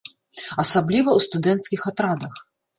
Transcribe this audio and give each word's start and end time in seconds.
Асабліва 0.63 1.09
ў 1.13 1.19
студэнцкіх 1.27 1.87
атрадах. 1.95 2.45